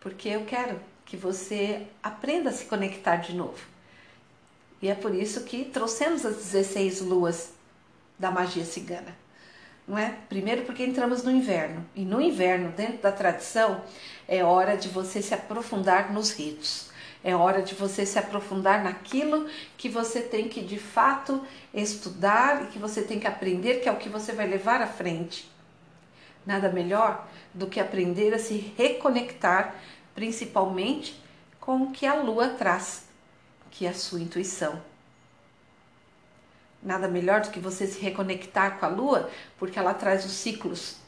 Porque 0.00 0.28
eu 0.28 0.44
quero 0.44 0.78
que 1.04 1.16
você 1.16 1.86
aprenda 2.02 2.50
a 2.50 2.52
se 2.52 2.66
conectar 2.66 3.16
de 3.16 3.34
novo. 3.34 3.58
E 4.80 4.88
é 4.88 4.94
por 4.94 5.14
isso 5.14 5.42
que 5.44 5.64
trouxemos 5.64 6.24
as 6.24 6.36
16 6.36 7.02
luas 7.02 7.52
da 8.18 8.30
magia 8.30 8.64
cigana. 8.64 9.14
Não 9.86 9.98
é? 9.98 10.16
Primeiro 10.28 10.62
porque 10.62 10.84
entramos 10.84 11.24
no 11.24 11.30
inverno. 11.30 11.84
E 11.96 12.04
no 12.04 12.20
inverno, 12.20 12.70
dentro 12.70 12.98
da 12.98 13.10
tradição, 13.10 13.82
é 14.28 14.44
hora 14.44 14.76
de 14.76 14.88
você 14.88 15.20
se 15.20 15.34
aprofundar 15.34 16.12
nos 16.12 16.30
ritos 16.30 16.89
é 17.22 17.34
hora 17.36 17.60
de 17.62 17.74
você 17.74 18.06
se 18.06 18.18
aprofundar 18.18 18.82
naquilo 18.82 19.48
que 19.76 19.88
você 19.88 20.22
tem 20.22 20.48
que 20.48 20.62
de 20.62 20.78
fato 20.78 21.44
estudar 21.72 22.64
e 22.64 22.66
que 22.68 22.78
você 22.78 23.02
tem 23.02 23.20
que 23.20 23.26
aprender, 23.26 23.80
que 23.80 23.88
é 23.88 23.92
o 23.92 23.98
que 23.98 24.08
você 24.08 24.32
vai 24.32 24.46
levar 24.46 24.80
à 24.80 24.86
frente. 24.86 25.50
Nada 26.46 26.70
melhor 26.70 27.28
do 27.52 27.66
que 27.66 27.78
aprender 27.78 28.32
a 28.32 28.38
se 28.38 28.72
reconectar, 28.76 29.74
principalmente 30.14 31.20
com 31.60 31.82
o 31.82 31.90
que 31.90 32.06
a 32.06 32.14
lua 32.14 32.48
traz, 32.48 33.04
que 33.70 33.84
é 33.84 33.90
a 33.90 33.94
sua 33.94 34.20
intuição. 34.20 34.80
Nada 36.82 37.06
melhor 37.06 37.42
do 37.42 37.50
que 37.50 37.60
você 37.60 37.86
se 37.86 38.00
reconectar 38.00 38.78
com 38.78 38.86
a 38.86 38.88
lua, 38.88 39.30
porque 39.58 39.78
ela 39.78 39.92
traz 39.92 40.24
os 40.24 40.32
ciclos 40.32 40.99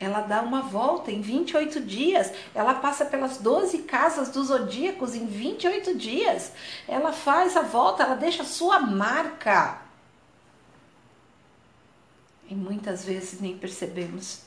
ela 0.00 0.20
dá 0.20 0.42
uma 0.42 0.62
volta 0.62 1.10
em 1.10 1.20
28 1.20 1.80
dias. 1.80 2.32
Ela 2.54 2.74
passa 2.74 3.04
pelas 3.04 3.38
12 3.38 3.78
casas 3.78 4.28
dos 4.30 4.48
zodíacos 4.48 5.14
em 5.14 5.26
28 5.26 5.96
dias. 5.96 6.52
Ela 6.86 7.12
faz 7.12 7.56
a 7.56 7.62
volta, 7.62 8.04
ela 8.04 8.14
deixa 8.14 8.44
sua 8.44 8.78
marca. 8.78 9.82
E 12.48 12.54
muitas 12.54 13.04
vezes 13.04 13.40
nem 13.40 13.58
percebemos. 13.58 14.42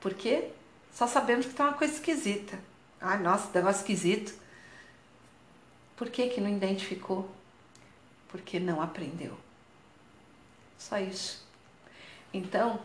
Por 0.00 0.14
quê? 0.14 0.50
Só 0.92 1.06
sabemos 1.06 1.46
que 1.46 1.52
está 1.52 1.64
uma 1.64 1.74
coisa 1.74 1.94
esquisita. 1.94 2.58
Ai, 3.00 3.18
nossa, 3.18 3.50
negócio 3.52 3.80
esquisito. 3.80 4.32
Por 5.96 6.08
que, 6.08 6.28
que 6.28 6.40
não 6.40 6.48
identificou? 6.48 7.28
Porque 8.28 8.58
não 8.58 8.80
aprendeu. 8.80 9.36
Só 10.78 10.98
isso. 10.98 11.44
Então, 12.32 12.80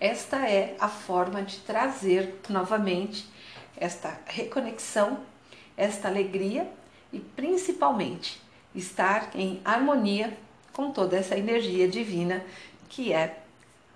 esta 0.00 0.48
é 0.48 0.74
a 0.80 0.88
forma 0.88 1.42
de 1.42 1.58
trazer 1.58 2.40
novamente 2.48 3.28
esta 3.76 4.18
reconexão, 4.26 5.20
esta 5.76 6.08
alegria 6.08 6.66
e 7.12 7.20
principalmente 7.20 8.40
estar 8.74 9.30
em 9.34 9.60
harmonia 9.64 10.36
com 10.72 10.90
toda 10.90 11.16
essa 11.16 11.36
energia 11.36 11.86
divina 11.86 12.42
que 12.88 13.12
é 13.12 13.40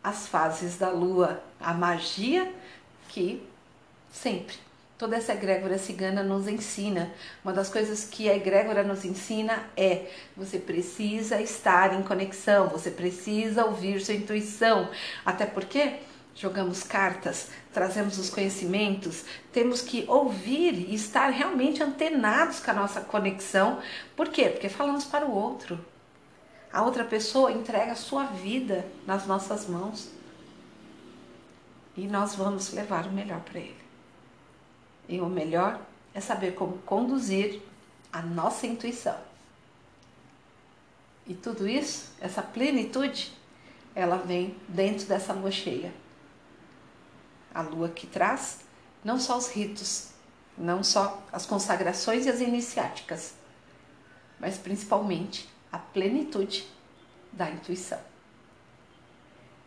as 0.02 0.26
fases 0.26 0.76
da 0.76 0.90
lua, 0.90 1.42
a 1.58 1.73
magia 1.73 2.52
que 3.08 3.42
sempre 4.12 4.63
toda 4.98 5.16
essa 5.16 5.32
egrégora 5.32 5.78
cigana 5.78 6.22
nos 6.22 6.46
ensina. 6.48 7.12
Uma 7.44 7.52
das 7.52 7.68
coisas 7.68 8.04
que 8.04 8.28
a 8.28 8.36
egrégora 8.36 8.82
nos 8.82 9.04
ensina 9.04 9.64
é: 9.76 10.10
você 10.36 10.58
precisa 10.58 11.40
estar 11.40 11.94
em 11.94 12.02
conexão, 12.02 12.68
você 12.68 12.90
precisa 12.90 13.64
ouvir 13.64 14.00
sua 14.00 14.14
intuição. 14.14 14.88
Até 15.24 15.46
porque 15.46 16.00
jogamos 16.34 16.82
cartas, 16.82 17.48
trazemos 17.72 18.18
os 18.18 18.28
conhecimentos, 18.28 19.24
temos 19.52 19.80
que 19.80 20.04
ouvir 20.08 20.74
e 20.74 20.94
estar 20.94 21.28
realmente 21.30 21.82
antenados 21.82 22.60
com 22.60 22.70
a 22.70 22.74
nossa 22.74 23.00
conexão. 23.00 23.80
Por 24.16 24.28
quê? 24.28 24.48
Porque 24.48 24.68
falamos 24.68 25.04
para 25.04 25.26
o 25.26 25.34
outro. 25.34 25.78
A 26.72 26.82
outra 26.82 27.04
pessoa 27.04 27.52
entrega 27.52 27.92
a 27.92 27.96
sua 27.96 28.24
vida 28.24 28.84
nas 29.06 29.26
nossas 29.26 29.68
mãos. 29.68 30.10
E 31.96 32.08
nós 32.08 32.34
vamos 32.34 32.72
levar 32.72 33.06
o 33.06 33.12
melhor 33.12 33.40
para 33.42 33.60
ele. 33.60 33.84
E 35.08 35.20
o 35.20 35.26
melhor 35.26 35.80
é 36.14 36.20
saber 36.20 36.54
como 36.54 36.78
conduzir 36.78 37.61
a 38.12 38.23
nossa 38.23 38.66
intuição. 38.66 39.18
E 41.26 41.34
tudo 41.34 41.66
isso, 41.66 42.12
essa 42.20 42.42
plenitude, 42.42 43.32
ela 43.94 44.16
vem 44.16 44.56
dentro 44.68 45.06
dessa 45.06 45.32
lua 45.32 45.50
cheia. 45.50 45.92
A 47.54 47.62
lua 47.62 47.88
que 47.88 48.06
traz 48.06 48.61
não 49.02 49.18
só 49.18 49.37
os 49.37 49.49
ritos, 49.49 50.11
não 50.56 50.82
só 50.82 51.23
as 51.32 51.46
consagrações 51.46 52.26
e 52.26 52.30
as 52.30 52.40
iniciáticas, 52.40 53.34
mas 54.38 54.56
principalmente 54.56 55.49
a 55.70 55.78
plenitude 55.78 56.66
da 57.32 57.50
intuição. 57.50 58.13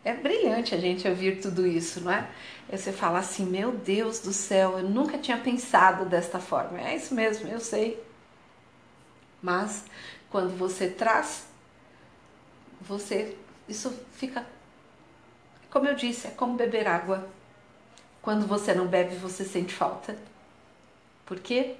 É 0.08 0.14
brilhante 0.14 0.74
a 0.74 0.78
gente 0.78 1.06
ouvir 1.06 1.38
tudo 1.38 1.66
isso, 1.66 2.00
não 2.00 2.10
é? 2.10 2.26
Você 2.72 2.90
fala 2.90 3.18
assim, 3.18 3.44
meu 3.44 3.72
Deus 3.72 4.20
do 4.20 4.32
céu, 4.32 4.78
eu 4.78 4.88
nunca 4.88 5.18
tinha 5.18 5.36
pensado 5.36 6.06
desta 6.06 6.40
forma. 6.40 6.80
É 6.80 6.96
isso 6.96 7.14
mesmo, 7.14 7.46
eu 7.46 7.60
sei. 7.60 8.02
Mas 9.42 9.84
quando 10.30 10.56
você 10.56 10.88
traz, 10.88 11.46
você 12.80 13.36
isso 13.68 13.94
fica 14.14 14.46
Como 15.68 15.86
eu 15.86 15.94
disse, 15.94 16.28
é 16.28 16.30
como 16.30 16.56
beber 16.56 16.88
água. 16.88 17.28
Quando 18.22 18.46
você 18.46 18.72
não 18.72 18.86
bebe, 18.86 19.14
você 19.16 19.44
sente 19.44 19.74
falta. 19.74 20.16
Por 21.26 21.38
quê? 21.38 21.76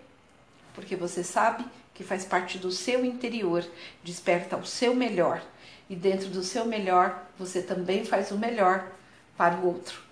Porque 0.75 0.95
você 0.95 1.25
sabe 1.25 1.65
que 1.95 2.05
faz 2.05 2.27
parte 2.27 2.59
do 2.59 2.71
seu 2.71 3.07
interior, 3.07 3.65
desperta 4.05 4.55
o 4.59 4.67
seu 4.67 4.95
melhor. 4.95 5.43
E 5.89 5.97
dentro 5.97 6.29
do 6.29 6.43
seu 6.43 6.65
melhor, 6.65 7.27
você 7.39 7.63
também 7.63 8.05
faz 8.05 8.31
o 8.31 8.39
melhor 8.39 8.91
para 9.37 9.57
o 9.57 9.67
outro. 9.67 10.03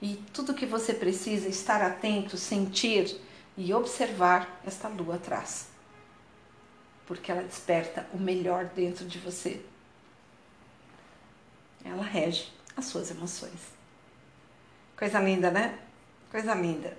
E 0.00 0.16
tudo 0.32 0.54
que 0.54 0.66
você 0.66 0.92
precisa 0.92 1.48
estar 1.48 1.82
atento, 1.82 2.36
sentir 2.36 3.20
e 3.56 3.72
observar 3.72 4.60
esta 4.64 4.88
lua 4.88 5.16
atrás. 5.16 5.68
Porque 7.06 7.32
ela 7.32 7.42
desperta 7.42 8.06
o 8.12 8.18
melhor 8.18 8.66
dentro 8.66 9.06
de 9.06 9.18
você. 9.18 9.62
Ela 11.84 12.04
rege 12.04 12.52
as 12.76 12.84
suas 12.86 13.10
emoções. 13.10 13.74
Coisa 14.96 15.18
linda, 15.20 15.50
né? 15.50 15.78
Coisa 16.30 16.54
linda. 16.54 16.96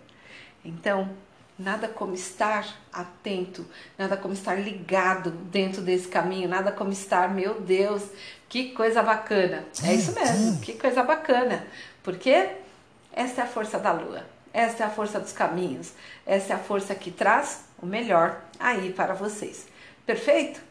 Então, 0.63 1.15
Nada 1.57 1.87
como 1.87 2.13
estar 2.13 2.67
atento, 2.93 3.65
nada 3.97 4.15
como 4.15 4.33
estar 4.33 4.55
ligado 4.55 5.31
dentro 5.31 5.81
desse 5.81 6.07
caminho, 6.07 6.47
nada 6.47 6.71
como 6.71 6.91
estar, 6.91 7.33
meu 7.33 7.59
Deus, 7.59 8.03
que 8.47 8.71
coisa 8.73 9.01
bacana. 9.01 9.65
É 9.83 9.93
isso 9.93 10.13
mesmo, 10.13 10.59
que 10.61 10.73
coisa 10.73 11.01
bacana. 11.03 11.65
Porque 12.03 12.51
essa 13.11 13.41
é 13.41 13.43
a 13.43 13.47
força 13.47 13.79
da 13.79 13.91
lua, 13.91 14.23
essa 14.53 14.83
é 14.83 14.85
a 14.85 14.89
força 14.89 15.19
dos 15.19 15.31
caminhos, 15.31 15.93
essa 16.25 16.53
é 16.53 16.55
a 16.55 16.59
força 16.59 16.93
que 16.93 17.09
traz 17.09 17.65
o 17.81 17.85
melhor 17.85 18.41
aí 18.59 18.93
para 18.93 19.13
vocês. 19.15 19.65
Perfeito? 20.05 20.61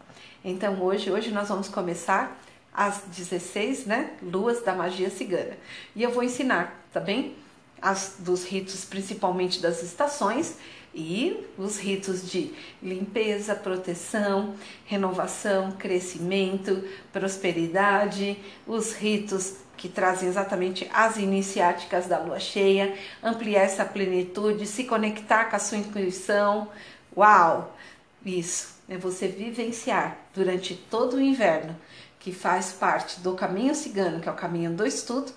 Então 0.45 0.81
hoje, 0.81 1.11
hoje 1.11 1.33
nós 1.33 1.49
vamos 1.49 1.69
começar 1.69 2.39
as 2.73 3.03
16, 3.09 3.87
né, 3.87 4.11
luas 4.23 4.63
da 4.63 4.75
magia 4.75 5.11
cigana. 5.11 5.57
E 5.95 6.03
eu 6.03 6.11
vou 6.11 6.23
ensinar, 6.23 6.81
tá 6.93 7.01
bem? 7.01 7.35
As 7.81 8.17
dos 8.19 8.45
ritos, 8.45 8.85
principalmente 8.85 9.61
das 9.61 9.83
estações 9.83 10.57
e 10.95 11.47
os 11.59 11.79
ritos 11.79 12.31
de 12.31 12.55
limpeza, 12.83 13.55
proteção, 13.55 14.55
renovação, 14.87 15.73
crescimento, 15.73 16.83
prosperidade, 17.13 18.39
os 18.67 18.95
ritos 18.95 19.57
que 19.77 19.91
trazem 19.91 20.29
exatamente 20.29 20.89
as 20.93 21.19
iniciáticas 21.19 22.07
da 22.07 22.19
lua 22.19 22.41
cheia, 22.41 22.97
ampliar 23.23 23.63
essa 23.63 23.85
plenitude, 23.85 24.67
se 24.67 24.85
conectar 24.85 25.45
com 25.45 25.57
a 25.57 25.59
sua 25.59 25.77
intuição. 25.77 26.71
Uau! 27.15 27.77
Isso 28.25 28.77
é 28.89 28.97
você 28.97 29.29
vivenciar 29.29 30.17
durante 30.35 30.75
todo 30.75 31.17
o 31.17 31.21
inverno, 31.21 31.77
que 32.19 32.33
faz 32.33 32.73
parte 32.73 33.21
do 33.21 33.35
caminho 33.35 33.75
cigano, 33.75 34.21
que 34.21 34.29
é 34.29 34.33
o 34.33 34.37
caminho 34.37 34.73
do 34.73 34.87
estudo, 34.87 35.31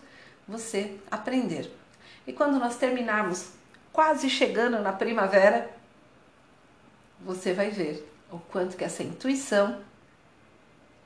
você 0.48 0.96
aprender. 1.12 1.79
E 2.30 2.32
quando 2.32 2.60
nós 2.60 2.76
terminarmos 2.76 3.54
quase 3.92 4.30
chegando 4.30 4.80
na 4.84 4.94
primavera, 4.94 5.68
você 7.20 7.54
vai 7.54 7.72
ver 7.72 8.08
o 8.32 8.38
quanto 8.38 8.78
que 8.78 8.84
essa 8.84 9.02
intuição 9.02 9.82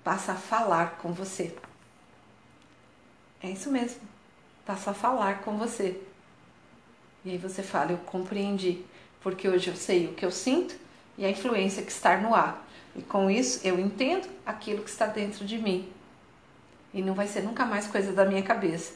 passa 0.03 0.33
a 0.33 0.35
falar 0.35 0.97
com 0.97 1.13
você. 1.13 1.55
É 3.41 3.49
isso 3.49 3.71
mesmo, 3.71 4.01
passa 4.65 4.91
a 4.91 4.93
falar 4.93 5.39
com 5.43 5.57
você. 5.57 5.97
E 7.23 7.31
aí 7.31 7.37
você 7.37 7.63
fala, 7.63 7.93
eu 7.93 7.99
compreendi, 7.99 8.83
porque 9.21 9.47
hoje 9.47 9.69
eu 9.69 9.77
sei 9.77 10.07
o 10.07 10.13
que 10.15 10.25
eu 10.25 10.31
sinto 10.31 10.75
e 11.17 11.23
a 11.23 11.29
influência 11.29 11.83
que 11.83 11.91
está 11.93 12.17
no 12.17 12.35
ar. 12.35 12.67
E 12.97 13.01
com 13.01 13.31
isso 13.31 13.65
eu 13.65 13.79
entendo 13.79 14.27
aquilo 14.45 14.83
que 14.83 14.89
está 14.89 15.05
dentro 15.05 15.45
de 15.45 15.57
mim. 15.57 15.89
E 16.93 17.01
não 17.01 17.13
vai 17.13 17.29
ser 17.29 17.43
nunca 17.43 17.65
mais 17.65 17.87
coisa 17.87 18.11
da 18.11 18.25
minha 18.25 18.43
cabeça. 18.43 18.91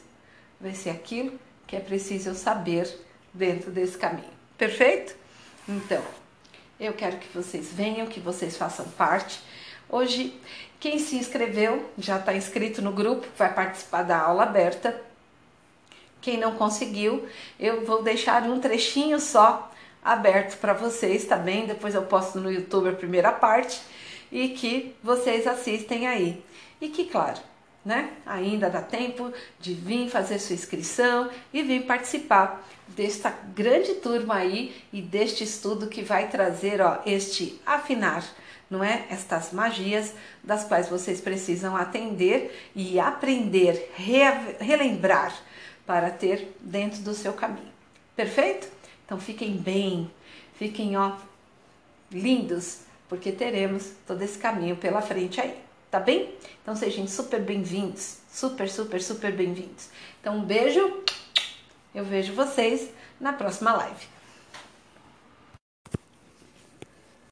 Vai 0.60 0.74
ser 0.74 0.90
aquilo 0.90 1.47
que 1.68 1.76
é 1.76 1.80
preciso 1.80 2.34
saber 2.34 2.92
dentro 3.32 3.70
desse 3.70 3.96
caminho. 3.96 4.32
Perfeito? 4.56 5.14
Então, 5.68 6.02
eu 6.80 6.94
quero 6.94 7.18
que 7.18 7.28
vocês 7.28 7.68
venham, 7.72 8.06
que 8.06 8.18
vocês 8.18 8.56
façam 8.56 8.86
parte. 8.88 9.38
Hoje, 9.88 10.34
quem 10.80 10.98
se 10.98 11.16
inscreveu, 11.16 11.88
já 11.98 12.18
está 12.18 12.34
inscrito 12.34 12.80
no 12.80 12.90
grupo, 12.90 13.26
vai 13.36 13.52
participar 13.52 14.02
da 14.02 14.18
aula 14.18 14.44
aberta. 14.44 15.00
Quem 16.20 16.38
não 16.38 16.56
conseguiu, 16.56 17.28
eu 17.60 17.84
vou 17.84 18.02
deixar 18.02 18.42
um 18.44 18.58
trechinho 18.58 19.20
só 19.20 19.70
aberto 20.02 20.58
para 20.58 20.72
vocês, 20.72 21.26
tá 21.26 21.36
bem? 21.36 21.66
Depois 21.66 21.94
eu 21.94 22.02
posto 22.02 22.40
no 22.40 22.50
YouTube 22.50 22.88
a 22.88 22.92
primeira 22.92 23.30
parte 23.30 23.80
e 24.32 24.48
que 24.50 24.94
vocês 25.02 25.46
assistem 25.46 26.06
aí. 26.06 26.42
E 26.80 26.88
que, 26.88 27.04
claro, 27.04 27.38
né? 27.88 28.10
Ainda 28.26 28.68
dá 28.68 28.82
tempo 28.82 29.32
de 29.58 29.72
vir 29.72 30.10
fazer 30.10 30.38
sua 30.38 30.54
inscrição 30.54 31.30
e 31.50 31.62
vir 31.62 31.86
participar 31.86 32.62
desta 32.88 33.30
grande 33.54 33.94
turma 33.94 34.34
aí 34.34 34.76
e 34.92 35.00
deste 35.00 35.42
estudo 35.42 35.86
que 35.86 36.02
vai 36.02 36.28
trazer, 36.28 36.82
ó, 36.82 37.00
este 37.06 37.58
afinar, 37.64 38.22
não 38.70 38.84
é? 38.84 39.06
Estas 39.08 39.54
magias 39.54 40.12
das 40.44 40.64
quais 40.64 40.86
vocês 40.90 41.18
precisam 41.18 41.74
atender 41.74 42.70
e 42.76 43.00
aprender, 43.00 43.90
re 43.96 44.20
relembrar 44.60 45.34
para 45.86 46.10
ter 46.10 46.54
dentro 46.60 47.00
do 47.00 47.14
seu 47.14 47.32
caminho. 47.32 47.72
Perfeito? 48.14 48.68
Então 49.06 49.18
fiquem 49.18 49.56
bem, 49.56 50.10
fiquem 50.58 50.94
ó 50.98 51.16
lindos, 52.12 52.80
porque 53.08 53.32
teremos 53.32 53.92
todo 54.06 54.20
esse 54.20 54.36
caminho 54.36 54.76
pela 54.76 55.00
frente 55.00 55.40
aí 55.40 55.67
tá 55.90 55.98
bem? 55.98 56.34
Então 56.62 56.76
sejam 56.76 57.06
super 57.06 57.40
bem-vindos, 57.40 58.18
super, 58.30 58.68
super, 58.68 59.00
super 59.00 59.32
bem-vindos. 59.32 59.88
Então 60.20 60.36
um 60.36 60.44
beijo, 60.44 61.02
eu 61.94 62.04
vejo 62.04 62.34
vocês 62.34 62.90
na 63.20 63.32
próxima 63.32 63.72
live. 63.72 64.17